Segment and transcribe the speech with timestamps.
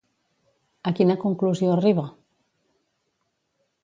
[0.91, 2.05] A quina conclusió arriba?